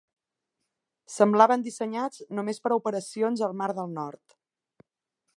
[1.15, 4.35] Semblaven dissenyats només per a operacions al Mar del Nord.